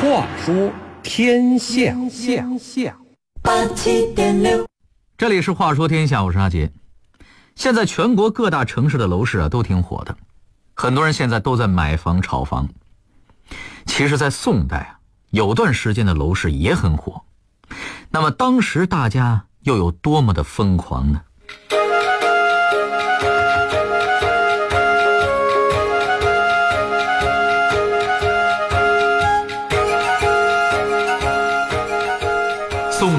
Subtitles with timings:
[0.00, 0.70] 话说
[1.02, 2.94] 天下，下下
[3.40, 4.66] 八七点六，
[5.16, 6.70] 这里是话说天下，我是阿杰。
[7.54, 10.14] 现在全国各大城市的楼市啊都挺火的，
[10.74, 12.68] 很多人现在都在买房炒房。
[13.86, 17.22] 其实，在宋代啊，有段时间的楼市也很火。
[18.10, 21.22] 那么当时大家又有多么的疯狂呢？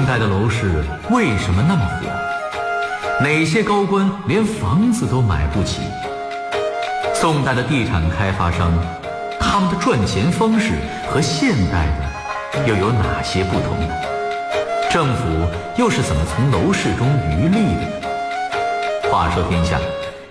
[0.08, 2.06] 宋代的楼市为什么那么火？
[3.22, 5.82] 哪些高官连房子都买不起？
[7.14, 8.72] 宋代的地产开发商，
[9.38, 10.72] 他们的赚钱方式
[11.10, 11.88] 和现代
[12.54, 13.94] 的又有哪些不同呢？
[14.90, 15.24] 政府
[15.76, 19.10] 又是怎么从楼市中渔利的？
[19.10, 19.78] 话说天下，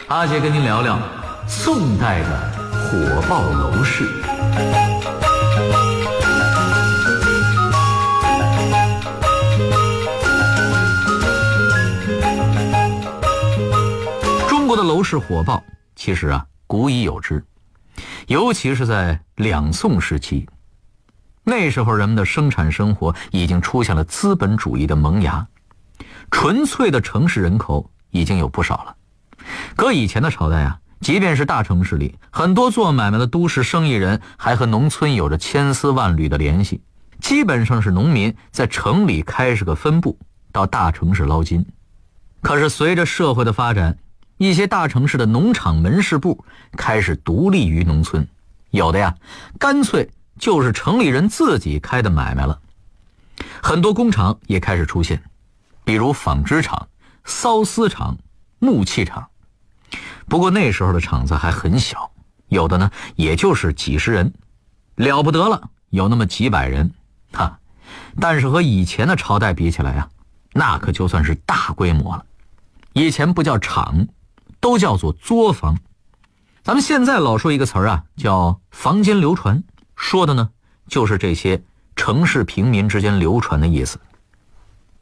[0.07, 0.97] 阿杰跟您聊聊
[1.47, 4.05] 宋代的火爆楼市。
[15.09, 15.63] 是火爆，
[15.95, 17.41] 其实啊古已有之，
[18.27, 20.45] 尤其是在两宋时期，
[21.45, 25.47] 那时候人们的生产生活已经出现了资本主义的萌芽，
[26.29, 28.95] 纯粹的城市人口已经有不少了。
[29.77, 36.81] 搁以前的朝代啊，即便是大城市里，很多做买卖的都市生意人还和农村有着千丝万缕的联系，
[37.21, 40.19] 基本上是农民在城里开设个分部，
[40.51, 41.65] 到大城市捞金。
[42.41, 43.97] 可是随着社会的发展，
[44.37, 48.27] 一些大城市的农场门市部开始独立于农村，
[48.69, 49.15] 有的呀，
[49.59, 52.59] 干脆就是城里人自己开的买卖了。
[53.61, 55.21] 很多工厂也开始出现，
[55.83, 56.87] 比如纺织厂、
[57.25, 58.17] 缫丝厂、
[58.59, 59.27] 木器厂。
[60.27, 62.11] 不过那时候的厂子还很小，
[62.47, 64.33] 有的呢也就是几十人，
[64.95, 66.91] 了不得了，有那么几百人，
[67.31, 67.59] 哈。
[68.19, 70.09] 但是和以前的朝代比起来呀，
[70.53, 72.25] 那可就算是大规模了。
[72.93, 74.07] 以前不叫厂，
[74.59, 75.77] 都叫做作坊。
[76.63, 79.63] 咱们现在老说一个词儿啊，叫坊间流传，
[79.95, 80.49] 说的呢
[80.87, 81.61] 就是这些
[81.95, 83.99] 城市平民之间流传的意思。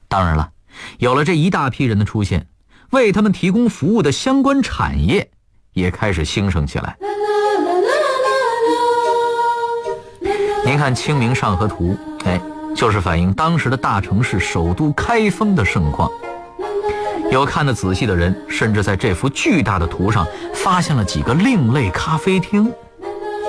[0.08, 0.52] 当然了，
[1.00, 2.48] 有了这一大批人的出现，
[2.92, 5.32] 为他们提供服务的相关产业
[5.74, 6.96] 也开始兴盛起来。
[10.64, 11.96] 您看《清明上河图》，
[12.26, 12.42] 哎，
[12.76, 16.10] 就是反映当时的大城市首都开封的盛况。
[17.36, 22.72] 有看得仔细的人，甚至在这幅巨大的图上发现了几个另类咖啡厅。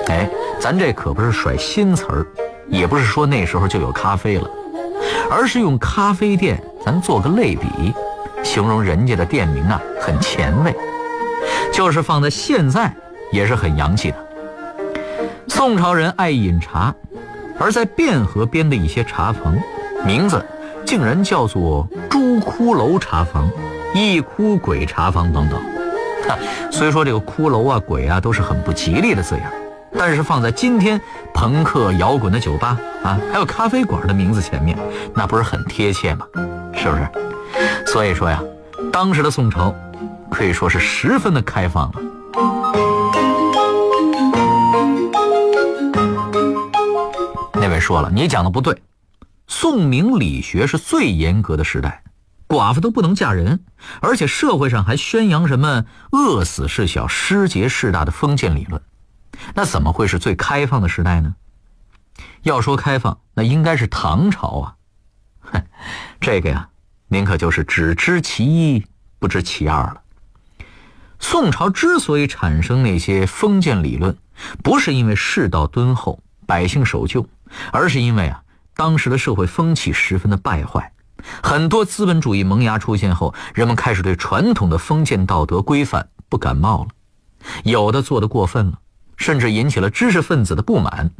[0.09, 2.27] 哎，咱这可不是甩新词儿，
[2.67, 4.49] 也不是说那时候就有咖啡了，
[5.31, 7.93] 而是用咖啡店咱做个类比，
[8.43, 10.75] 形容人家的店名啊很前卫，
[11.71, 12.93] 就是放在现在
[13.31, 14.17] 也是很洋气的。
[15.47, 16.93] 宋朝人爱饮茶，
[17.57, 19.57] 而在汴河边的一些茶房，
[20.05, 20.45] 名字
[20.85, 23.49] 竟然叫做朱骷髅茶房。
[23.93, 25.59] 一哭鬼茶坊等等，
[26.27, 26.37] 哈，
[26.71, 29.51] 虽说这个骷髅啊、鬼啊都是很不吉利的字眼，
[29.97, 31.01] 但是放在今天
[31.33, 34.77] 朋克摇滚的酒吧啊，还有咖啡馆的名字前面，
[35.15, 36.27] 那不是很贴切吗？
[36.73, 37.07] 是不是？
[37.85, 38.43] 所以说呀，
[38.91, 39.73] 当时的宋朝
[40.29, 42.01] 可以说是十分的开放了。
[47.53, 48.75] 那位说了，你讲的不对，
[49.47, 52.03] 宋明理学是最严格的时代。
[52.47, 53.65] 寡妇都不能嫁人，
[54.01, 58.81] 而且社会上还宣扬什么“饿死事小，失节事大”的封建理论，
[59.53, 61.35] 那怎么会是最开放的时代呢？
[62.43, 64.75] 要说开放，那应该是唐朝啊！
[65.41, 65.61] 哼，
[66.21, 66.69] 这个呀，
[67.09, 68.85] 您可就是只知其一，
[69.19, 70.01] 不知其二了。
[71.19, 74.17] 宋朝之所以产生那些封建理论，
[74.63, 77.27] 不是因为世道敦厚、百姓守旧，
[77.71, 78.43] 而是因为啊，
[78.75, 80.93] 当时的社会风气十分的败坏。
[81.41, 86.89] 很多资本主义萌芽出现后，人们开始对传统的封建道德规范不感冒了，
[87.63, 88.79] 有的做得过分了，
[89.15, 91.11] 甚至引起了知识分子的不满。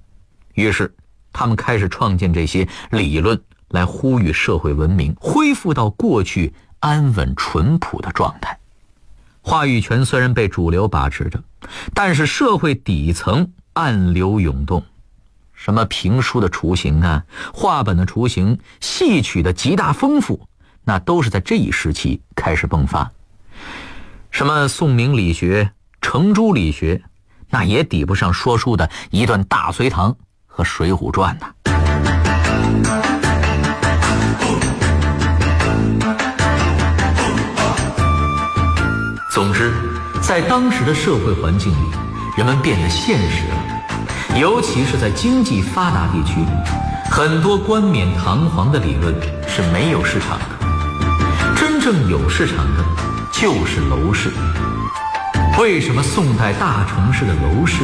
[0.53, 0.95] 于是，
[1.31, 3.39] 他们开始创建这些理论
[3.69, 8.57] 来呼吁社会文明恢复到过去安稳淳朴的状态。
[9.41, 11.41] 话语权虽然被主流把持着，
[11.93, 14.83] 但是社会底层暗流涌动。
[15.57, 20.47] 什么评书的雏形啊，话本的雏形，戏曲的极大丰富，
[20.85, 23.11] 那都是在这一时期开始迸发。
[24.29, 27.01] 什么宋明理学、程朱理学，
[27.49, 30.11] 那也抵不上说书的一段《大隋唐》
[30.45, 31.51] 和《水浒传》呐。
[39.33, 39.73] 总之，
[40.21, 41.89] 在当时的社会环境里，
[42.37, 43.76] 人们变得现实了。
[44.39, 46.45] 尤其是在经济发达地区，
[47.09, 49.11] 很多冠冕堂皇的理论
[49.47, 51.55] 是没有市场的。
[51.55, 52.85] 真正有市场的，
[53.31, 54.31] 就是楼市。
[55.59, 57.81] 为什么宋代大城市的楼市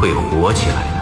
[0.00, 0.97] 会火起来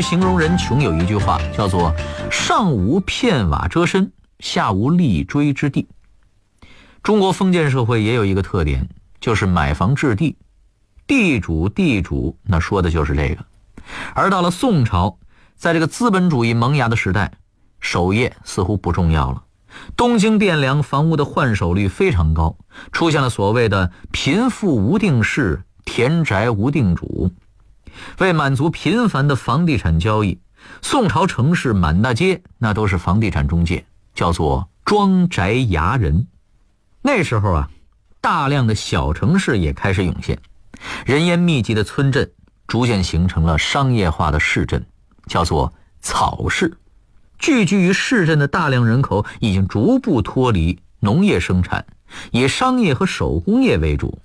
[0.00, 1.94] 形容人穷有一句话，叫做
[2.30, 5.88] “上无片瓦遮身，下无立锥之地”。
[7.02, 8.88] 中国封建社会也有一个特点，
[9.20, 10.36] 就是买房置地，
[11.06, 13.44] 地主地主，那说的就是这个。
[14.14, 15.18] 而到了宋朝，
[15.56, 17.32] 在这个资本主义萌芽的时代，
[17.80, 19.44] 守业似乎不重要了。
[19.96, 22.56] 东京汴梁房屋的换手率非常高，
[22.92, 27.30] 出现了所谓的“贫富无定势，田宅无定主”。
[28.18, 30.38] 为满足频繁的房地产交易，
[30.82, 33.84] 宋朝城市满大街那都是房地产中介，
[34.14, 36.26] 叫做庄宅衙人。
[37.02, 37.70] 那时候啊，
[38.20, 40.38] 大量的小城市也开始涌现，
[41.06, 42.30] 人烟密集的村镇
[42.66, 44.84] 逐渐形成了商业化的市镇，
[45.26, 46.76] 叫做草市。
[47.38, 51.86] 聚居于市镇的大量人口已经逐步脱离农业生产，
[52.32, 54.18] 以商业和手工业为主。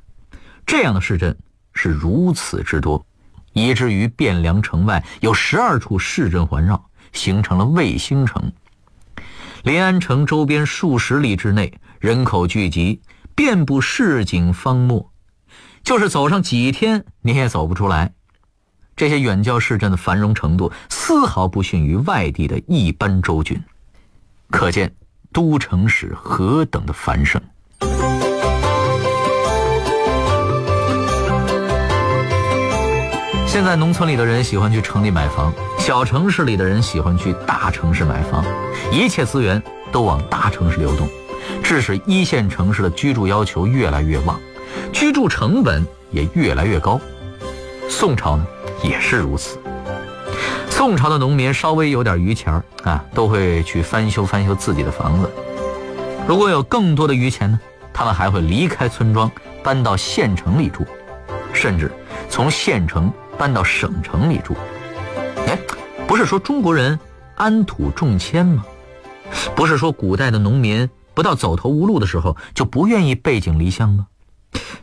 [0.65, 1.37] 这样的市镇
[1.73, 3.05] 是如此之多。
[3.53, 8.51] 以至于汴梁城外有十二处市镇环绕，形成了卫星城。
[9.63, 13.01] 临安城周边数十里之内，人口聚集，
[13.33, 15.09] 遍布市井方墨，
[15.83, 18.11] 就是走上几天你也走不出来。
[18.95, 23.59] 这些远郊市镇的繁荣程度，丝毫不逊于外地的一般州郡，
[24.51, 24.93] 可见
[25.31, 27.41] 都城是何等的繁盛。
[33.53, 38.43] 现在农村里的人喜欢去城里买房，小城市里的人喜欢去大城市买房，
[38.91, 39.61] 一切资源
[39.91, 41.07] 都往大城市流动，
[41.61, 44.41] 致使一线城市的居住要求越来越旺，
[44.91, 46.99] 居住成本也越来越高。
[47.87, 48.43] 宋朝呢
[48.81, 49.59] 也是如此。
[50.67, 52.51] 宋朝的农民稍微有点余钱
[52.81, 55.29] 啊，都会去翻修翻修自己的房子。
[56.27, 57.59] 如果有更多的余钱呢，
[57.93, 60.83] 他们还会离开村庄，搬到县城里住，
[61.53, 61.91] 甚至
[62.27, 63.13] 从县城。
[63.37, 64.55] 搬到省城里住，
[65.47, 65.57] 哎，
[66.07, 66.99] 不是说中国人
[67.35, 68.65] 安土重迁吗？
[69.55, 74.07] 不是说古代的农民不到走投无路的时候就不愿意背井离乡吗？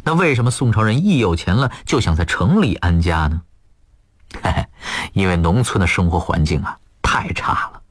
[0.03, 3.43] 那为什么宋朝人一有钱了就想在城里安家呢？
[5.13, 7.83] 因为农村的生活环境啊太差了，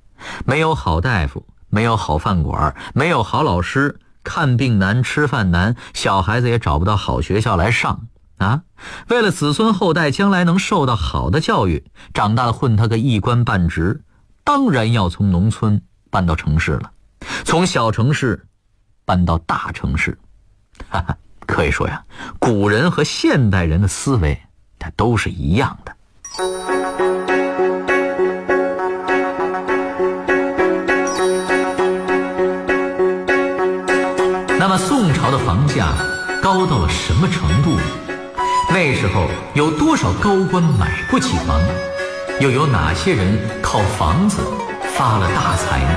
[0.46, 8.08] 没有好大夫，没有好饭馆，没有好老师，看病难，吃饭难，小孩子也找不到好学校来上。
[8.40, 8.64] 啊，
[9.10, 11.84] 为了子孙后代将来能受到好的教育，
[12.14, 14.02] 长大了混他个一官半职，
[14.46, 16.92] 当然要从农村搬到城市了，
[17.44, 18.48] 从小城市
[19.04, 20.18] 搬到大城市。
[20.90, 22.02] 哈哈，可以说呀，
[22.40, 24.42] 古人和现代人的思维，
[24.80, 25.96] 它都是一样的。
[34.58, 35.94] 那么宋朝的房价
[36.42, 37.78] 高到了什么程度？
[38.72, 39.26] 那时候
[39.56, 41.60] 有多少高官买不起房？
[42.40, 44.42] 又有哪些人靠房子
[44.94, 45.90] 发了大财呢？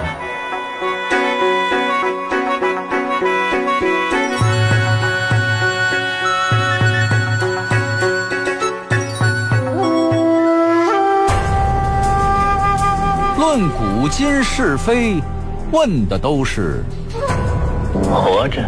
[13.39, 15.23] 论古今是非，
[15.71, 16.83] 问的都是
[17.93, 18.63] 活着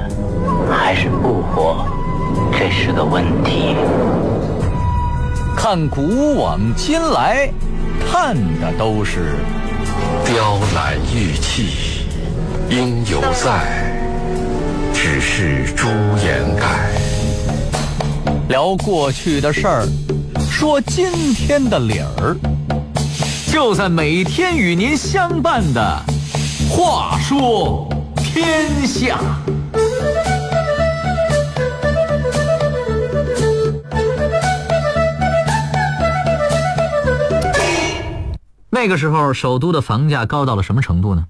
[0.71, 1.87] 还是不活。
[2.59, 3.77] 这是个问题。
[5.57, 7.49] 看古往今来，
[8.11, 9.37] 看的都是
[10.25, 12.07] 雕栏玉砌
[12.71, 13.93] 应犹在，
[14.93, 15.89] 只是朱
[16.23, 16.91] 颜改。
[18.49, 19.89] 聊过去的事儿，
[20.51, 22.37] 说今天的理儿，
[23.51, 26.03] 就在每天与您相伴的
[26.71, 29.19] 《话说天下》。
[38.75, 41.29] 那个时候，首都的房价高到了什么程度呢？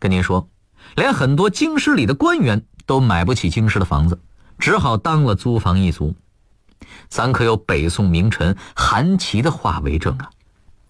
[0.00, 0.48] 跟您说，
[0.96, 4.18] 连很多京师里的官员都买不起京师的房子，
[4.58, 6.16] 只好当了租房一族。
[7.08, 10.30] 咱可有北宋名臣韩琦的话为证啊：“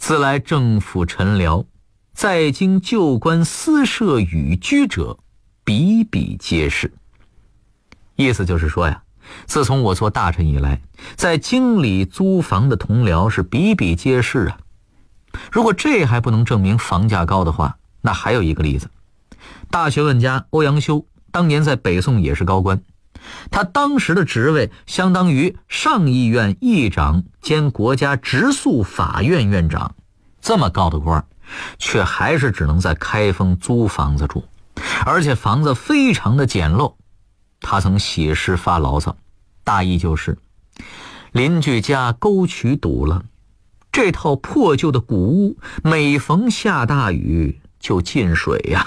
[0.00, 1.66] 自来政府臣僚，
[2.14, 5.18] 在京旧官私设寓居者，
[5.64, 6.90] 比比皆是。”
[8.16, 9.02] 意思就是说呀，
[9.44, 10.80] 自从我做大臣以来，
[11.14, 14.56] 在京里租房的同僚是比比皆是啊。
[15.50, 18.90] 如果这还不能证明房价高的话，那还有一个例子：
[19.70, 22.82] 大学问家欧阳修当年在北宋也是高官，
[23.50, 29.94] 他当时的职位相当于上议院议长兼国家直诉法院院长，
[30.40, 31.24] 这么高的官，
[31.78, 34.44] 却还是只能在开封租房子住，
[35.04, 36.94] 而且房子非常的简陋。
[37.60, 39.16] 他曾写诗发牢骚，
[39.62, 40.38] 大意就是：
[41.32, 43.22] 邻居家沟渠堵了。
[43.92, 48.84] 这套破旧的古屋，每逢下大雨就进水呀。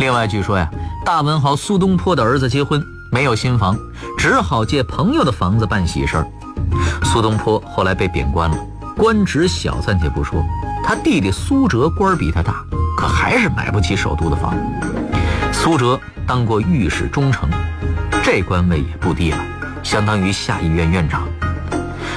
[0.00, 0.70] 另外，据说呀，
[1.04, 3.76] 大文豪苏东坡的儿子结婚没有新房，
[4.16, 6.26] 只好借朋友的房子办喜事儿。
[7.04, 8.56] 苏东坡后来被贬官了，
[8.96, 10.42] 官职小暂且不说，
[10.82, 12.64] 他弟弟苏辙官比他大，
[12.96, 14.54] 可还是买不起首都的房。
[15.52, 17.50] 苏辙当过御史中丞，
[18.24, 19.38] 这官位也不低了。
[19.86, 21.28] 相当于下议院院长，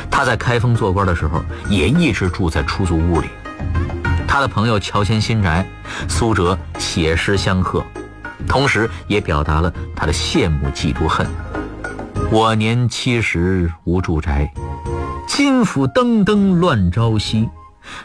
[0.10, 3.28] 他在开封做官的时候，也一直住在出租屋里。
[4.28, 5.64] 他的朋友乔迁新宅，
[6.08, 7.86] 苏辙写诗相贺，
[8.48, 11.28] 同时也表达了他的羡慕、嫉妒、恨。
[12.32, 14.52] 我年七十无住宅，
[15.28, 17.48] 金府登登乱朝夕。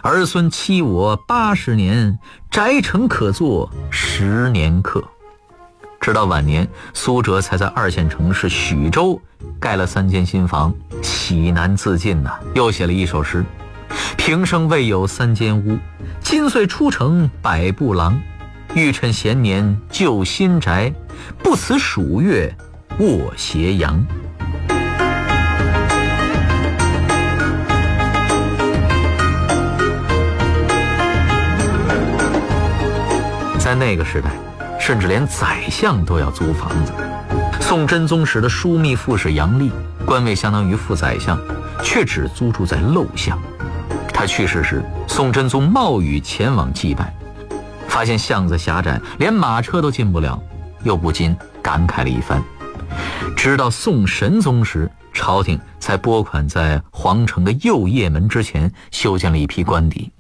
[0.03, 2.19] 儿孙欺我八十年，
[2.51, 5.03] 宅城可坐十年客。
[6.05, 9.19] 直到晚年，苏辙才在二线城市许州
[9.59, 10.71] 盖了三间新房，
[11.03, 12.39] 喜难自禁呐。
[12.55, 13.43] 又写了一首诗
[14.19, 15.79] ：“平生未有三间屋，
[16.21, 18.21] 今岁出城百步廊。
[18.75, 20.93] 欲趁闲年救新宅，
[21.43, 22.55] 不辞暑月
[22.99, 24.05] 卧斜阳。”
[33.59, 34.29] 在那个时代。
[34.87, 36.93] 甚至连宰相都要租房子。
[37.59, 39.73] 宋真宗时的枢密副使杨丽，
[40.05, 41.41] 官位相当于副宰相，
[41.83, 43.41] 却只租住在陋巷。
[44.13, 47.15] 他去世时，宋真宗冒雨前往祭拜，
[47.89, 50.39] 发现巷子狭窄，连马车都进不了，
[50.83, 52.43] 又不禁感慨了一番。
[53.35, 60.13] 直到宋神宗时，朝廷才拨款在皇城的右掖门之前修建了一批官邸，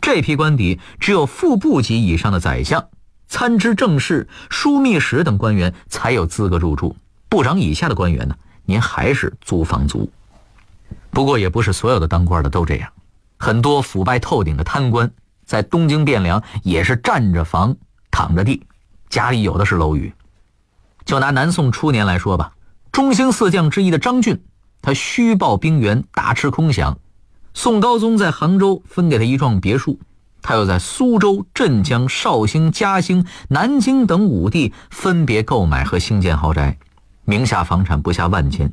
[0.00, 2.84] 这批官邸只有副部级以上的宰相。
[3.28, 6.96] 参知政事、枢密使等官员才有资格入住，
[7.28, 10.10] 部长以下的官员呢，您还是租房租。
[11.10, 12.90] 不过也不是所有的当官的都这样，
[13.38, 15.10] 很多腐败透顶的贪官
[15.44, 17.76] 在东京汴梁也是占着房、
[18.10, 18.62] 躺着地，
[19.08, 20.12] 家里有的是楼宇。
[21.04, 22.52] 就拿南宋初年来说吧，
[22.92, 24.42] 中兴四将之一的张俊，
[24.82, 26.96] 他虚报兵员，大吃空饷。
[27.54, 29.98] 宋高宗在杭州分给他一幢别墅。
[30.48, 36.78] 他又在苏州、镇江、绍兴、嘉兴、南京等五地分别购买和兴建豪宅，
[37.24, 38.72] 名下房产不下万间。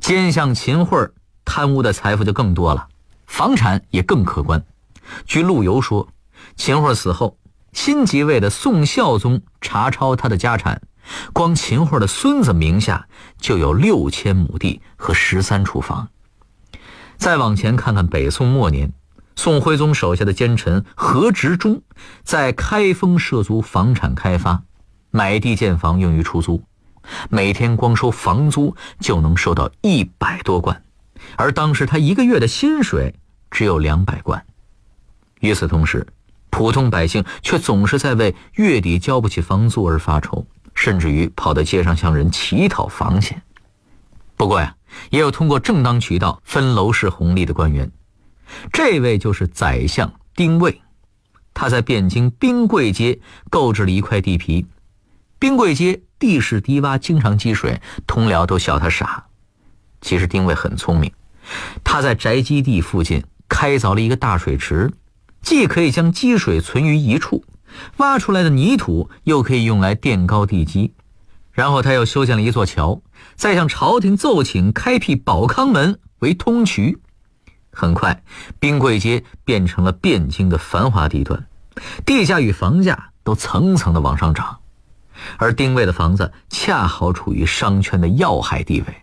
[0.00, 1.10] 奸相秦桧
[1.44, 2.88] 贪污的财富就更多了，
[3.28, 4.64] 房产也更可观。
[5.26, 6.08] 据陆游说，
[6.56, 7.36] 秦桧死后，
[7.72, 10.82] 新即位的宋孝宗查抄他的家产，
[11.32, 13.06] 光秦桧的孙子名下
[13.38, 16.08] 就有六千亩地和十三处房。
[17.16, 18.92] 再往前看看北宋末年。
[19.36, 21.82] 宋徽宗手下的奸臣何执中，
[22.22, 24.62] 在开封涉足房产开发，
[25.10, 26.62] 买地建房用于出租，
[27.30, 30.82] 每天光收房租就能收到一百多贯，
[31.36, 33.14] 而当时他一个月的薪水
[33.50, 34.44] 只有两百贯。
[35.40, 36.06] 与此同时，
[36.50, 43.40] 普通百姓却总是在为月底交不起房租而发愁，甚至于跑到街上向人乞讨房钱。
[44.36, 44.74] 不过呀，
[45.08, 47.90] 也有通过正当渠道分楼市红利的官员。
[48.72, 50.80] 这位就是宰相丁谓，
[51.54, 53.18] 他在汴京冰贵街
[53.50, 54.66] 购置了一块地皮。
[55.38, 59.26] 冰贵街地势低洼，经常积水，同僚都笑他傻。
[60.00, 61.10] 其实丁谓很聪明，
[61.82, 64.90] 他在宅基地附近开凿了一个大水池，
[65.42, 67.44] 既可以将积水存于一处，
[67.96, 70.92] 挖出来的泥土又可以用来垫高地基。
[71.52, 73.02] 然后他又修建了一座桥，
[73.34, 76.96] 再向朝廷奏请开辟保康门为通衢。
[77.80, 78.22] 很快，
[78.58, 81.46] 冰柜街变成了汴京的繁华地段，
[82.04, 84.58] 地价与房价都层层的往上涨，
[85.38, 88.94] 而丁位的房子恰好处于商圈的要害地位，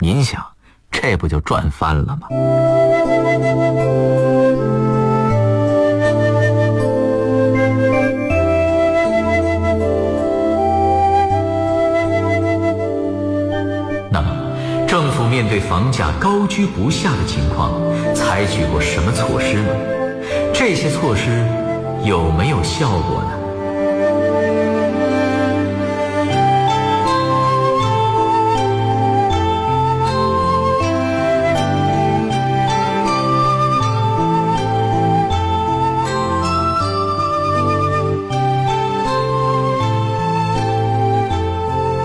[0.00, 0.44] 您想，
[0.90, 2.28] 这不就赚翻了吗？
[16.40, 17.74] 高居不下的情况
[18.14, 19.68] 采取过什么措施呢？
[20.54, 21.44] 这些措施
[22.02, 23.36] 有没有效果呢？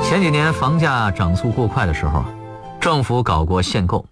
[0.04, 2.22] 前几年房价涨速过快的时候
[2.82, 4.06] 政府搞过限购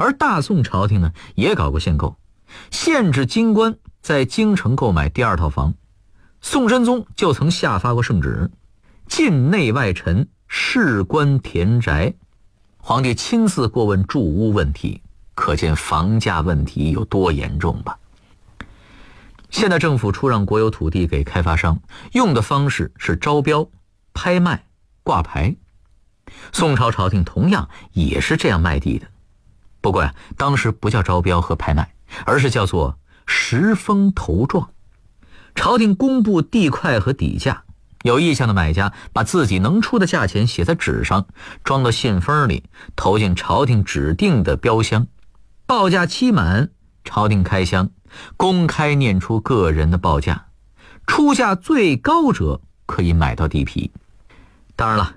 [0.00, 2.16] 而大宋朝廷呢也搞过限购，
[2.70, 5.74] 限制京官在京城购买第二套房。
[6.40, 8.50] 宋真宗就曾下发过圣旨，
[9.06, 12.14] 禁内外臣事官田宅，
[12.78, 15.02] 皇帝亲自过问住屋问题，
[15.34, 17.98] 可见房价问题有多严重吧。
[19.50, 21.78] 现在政府出让国有土地给开发商，
[22.12, 23.68] 用的方式是招标、
[24.14, 24.64] 拍卖、
[25.02, 25.54] 挂牌。
[26.52, 29.06] 宋朝朝廷同样也是这样卖地的，
[29.80, 31.94] 不过呀，当时不叫招标和拍卖，
[32.24, 34.70] 而是叫做实封投状。
[35.54, 37.64] 朝廷公布地块和底价，
[38.02, 41.26] 有意向的买家把自己能出的价钱写在纸上，
[41.64, 45.06] 装到信封里，投进朝廷指定的标箱。
[45.66, 46.70] 报价期满，
[47.04, 47.90] 朝廷开箱，
[48.36, 50.46] 公开念出个人的报价，
[51.06, 53.90] 出价最高者可以买到地皮。
[54.76, 55.16] 当然了，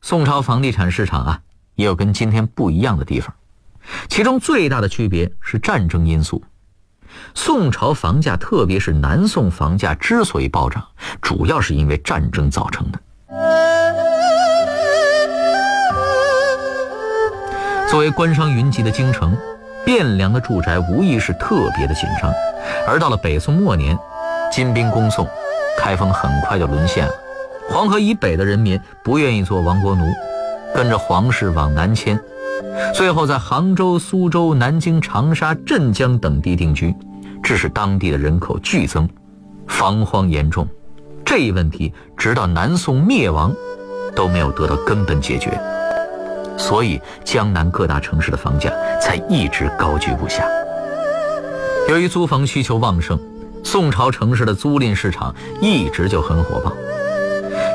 [0.00, 1.42] 宋朝房地产市场啊，
[1.74, 3.34] 也有跟今天不一样的地方，
[4.08, 6.42] 其中最大的区别是战争因素。
[7.34, 10.82] 宋朝房价，特别是南宋房价之所以暴涨，
[11.20, 12.98] 主要是因为战争造成的。
[17.90, 19.36] 作为官商云集的京城，
[19.84, 22.32] 汴梁的住宅无疑是特别的紧张。
[22.86, 23.98] 而到了北宋末年，
[24.50, 25.28] 金兵攻宋，
[25.78, 27.12] 开封很快就沦陷了。
[27.68, 30.04] 黄河以北的人民不愿意做亡国奴，
[30.74, 32.18] 跟着皇室往南迁。
[32.94, 36.94] 最后，在杭州、苏州、南京、长沙、镇江等地定居，
[37.42, 39.08] 致使当地的人口剧增，
[39.66, 40.66] 防荒严重。
[41.24, 43.54] 这一问题直到南宋灭亡，
[44.14, 45.50] 都没有得到根本解决，
[46.58, 50.44] 所以江南各大城市的房价才一直高居不下。
[51.88, 53.18] 由于租房需求旺盛，
[53.64, 56.72] 宋朝城市的租赁市场一直就很火爆。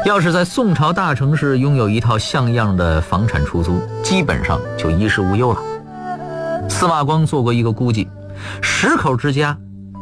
[0.05, 6.69] 要是在宋朝大城市拥有一套像样的房产出租，基本上就衣食无忧了。
[6.69, 8.07] 司马光做过一个估计：
[8.61, 9.57] 十口之家，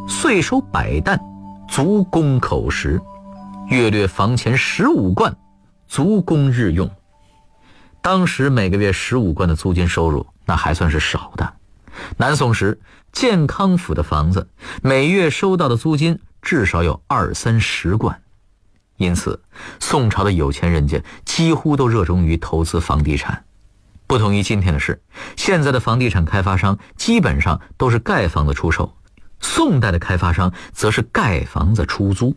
[0.07, 1.19] 岁收百担，
[1.67, 2.99] 足供口食；
[3.67, 5.35] 月略房钱十五贯，
[5.87, 6.89] 足供日用。
[8.01, 11.53] 当时每个月十五贯的租金收入，那还算是少的。
[12.17, 12.79] 南宋时，
[13.11, 14.47] 建康府的房子
[14.83, 18.21] 每月收到的租金至少有二三十贯。
[18.97, 19.41] 因此，
[19.79, 23.43] 宋朝的有钱人家几乎都热衷于投资房地产。
[24.07, 25.01] 不同于今天的是，
[25.35, 28.95] 现在的房地产开发商基本上都是盖房子出售，
[29.39, 32.35] 宋代的开发商则是盖房子出租。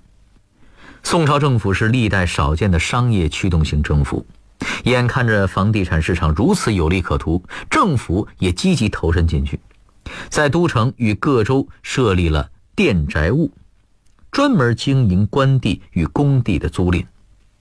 [1.04, 4.26] 宋朝政府是历代少见的商业驱动性政府，
[4.84, 9.60] 眼看着房地产市场如此有利可图，政府也积极投身进去，
[10.28, 13.52] 在都城与各州设立了佃宅务。
[14.30, 17.04] 专门经营官地与公地的租赁。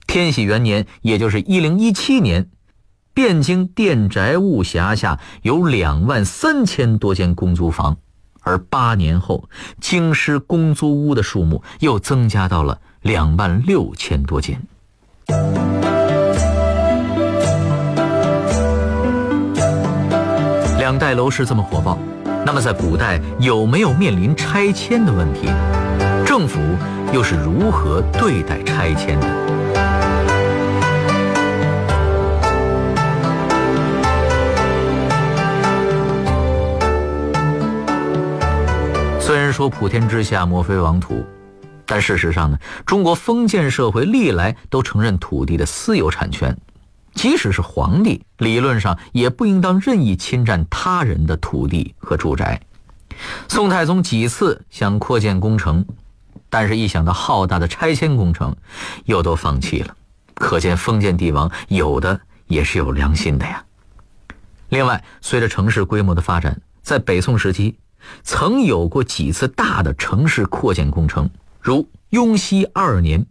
[0.06, 2.48] 天禧元年，也就是一零一七年，
[3.14, 7.96] 汴京佃宅务辖下有两万三千多间公租房，
[8.40, 9.48] 而八年后，
[9.80, 14.62] 京师公租屋的数目又增加到了两万六千多间。
[20.78, 21.98] 两代楼市这么火爆，
[22.46, 25.48] 那么在古代有没有面临拆迁的问题？
[26.38, 26.60] 政府
[27.12, 29.26] 又是如何对待拆迁的？
[39.20, 41.26] 虽然说普天之下莫非王土，
[41.84, 46.56] 但事实上呢，中国封建社会历来都承认土地的私有产权，
[47.14, 52.60] 即使是皇帝，理论上也不应当任意侵占他人的土地和住宅。
[53.48, 55.84] 宋太宗几次想扩建工程。
[56.50, 58.56] 但是，一想到浩大的拆迁工程，
[59.04, 59.94] 又都放弃了。
[60.34, 63.64] 可见封建帝王有的也是有良心的呀。
[64.68, 67.76] 另外，随着城市规模的发展，在北宋时期，
[68.22, 71.28] 曾有过几次大的城市扩建工程，
[71.60, 73.26] 如雍熙二年，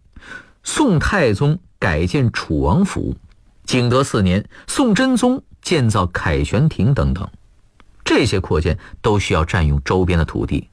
[0.63, 3.15] 宋太宗改建楚王府；
[3.65, 7.27] 景德四年，宋真宗建造凯旋亭等等。
[8.03, 10.69] 这些扩建都需要占用周边的土地，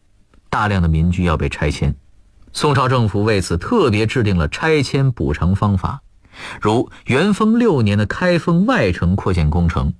[0.50, 1.94] 大量的民居要被拆迁。
[2.56, 6.00] 宋朝政府为此特别制定了拆迁补偿方法，
[6.60, 9.92] 如元丰六年的开封外城扩建工程，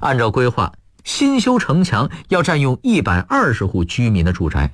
[0.00, 0.72] 按照规划，
[1.04, 4.72] 新修城墙要占用一百二十户居民的住宅。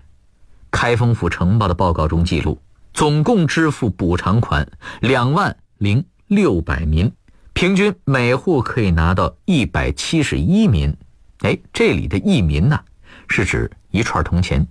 [0.70, 2.62] 开封府城报的报告中记录，
[2.94, 7.10] 总共支付补偿款两万零六百民，
[7.52, 10.96] 平均每户可以拿到一百七十一民。
[11.40, 12.78] 哎，这里的一民呢，
[13.26, 14.64] 是指一串铜钱，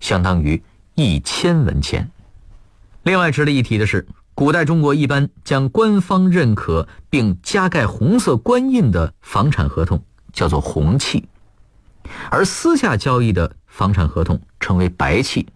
[0.00, 0.60] 相当于。
[0.94, 2.10] 一千文钱。
[3.02, 10.02] 另外值得一提的是，古代中国一般将官方认可并加盖红色官印的房产合同
[10.32, 11.28] 叫做红契，
[12.30, 15.46] 而私下交易的房产合同称为白契。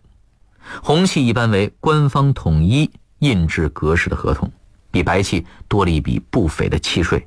[0.82, 4.52] 红契一般为官方统一印制格式的合同，
[4.90, 7.26] 比白契多了一笔不菲的契税。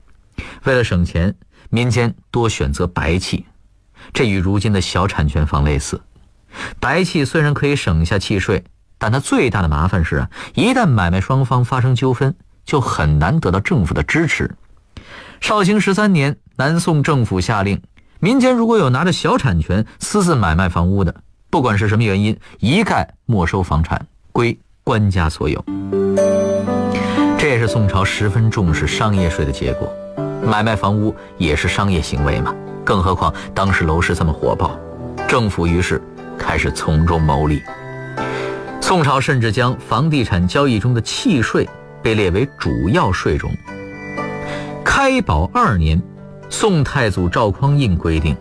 [0.65, 1.35] 为了省钱，
[1.69, 3.45] 民间多选择白契，
[4.13, 5.99] 这与如今的小产权房类似。
[6.79, 8.63] 白契虽然可以省下契税，
[8.97, 12.35] 但它最大的麻烦是啊，一旦买卖双方发生纠纷，
[12.65, 14.51] 就很难得到政府的支持。
[15.39, 17.81] 绍兴十三年，南宋政府下令，
[18.19, 21.15] 民间如果有拿着小产权私自买卖房屋的，
[21.49, 25.63] 不管是什么原因，一概没收房产，归官家所有。
[27.39, 29.91] 这也是宋朝十分重视商业税的结果。
[30.45, 34.79] 买卖房屋也是商业行为嘛，更何况当时楼市这么火爆，
[35.27, 35.99] 政府于是
[36.41, 37.61] 开始从中牟利。
[38.81, 41.69] 宋朝甚至将房地产交易中的契税
[42.01, 43.51] 被列为主要税种。
[44.83, 46.01] 开宝二年，
[46.49, 48.35] 宋太祖赵匡胤规定，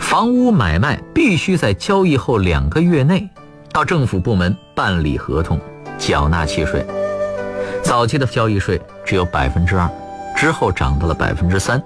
[0.00, 3.28] 房屋买卖必须在交易后两个月内，
[3.70, 5.60] 到政府部门办理合同，
[5.98, 6.84] 缴纳契税。
[7.84, 9.88] 早期的交易税只有百分之二。
[10.34, 11.80] 之后涨到了百分之三，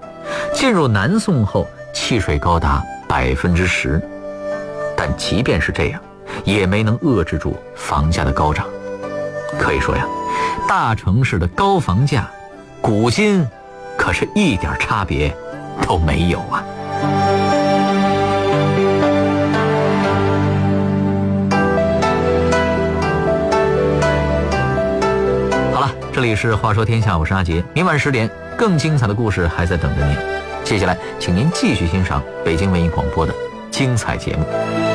[0.54, 4.00] 进入南宋后，契税高达百分之十，
[4.96, 6.00] 但即便是这样，
[6.44, 8.66] 也没能遏制住房价的高涨。
[9.58, 10.04] 可以说呀，
[10.66, 12.28] 大城市的高房价，
[12.80, 13.46] 古今
[13.96, 15.34] 可是一点差别
[15.86, 16.64] 都没有啊。
[25.72, 28.28] 好了，这里是《话说天下》，我是阿杰，明晚十点。
[28.56, 30.16] 更精彩的故事还在等着您，
[30.64, 33.34] 接下来，请您继续欣赏北京文艺广播的
[33.70, 34.85] 精彩节目。